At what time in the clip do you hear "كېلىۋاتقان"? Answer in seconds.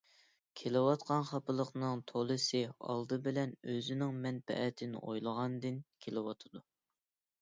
0.61-1.25